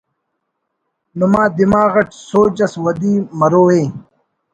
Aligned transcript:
نما 1.17 1.43
دماغ 1.57 1.93
اٹ 2.01 2.09
سوج 2.29 2.57
اس 2.65 2.73
ودی 2.83 3.13
مرو 3.39 3.63
ءِ 3.79 3.83